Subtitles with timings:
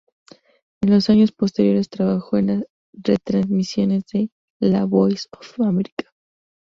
[0.81, 6.11] En los años posteriores trabajó en las retransmisiones de la "Voice of America".